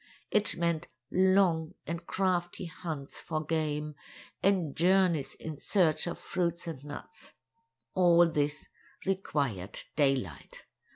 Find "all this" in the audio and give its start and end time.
7.93-8.67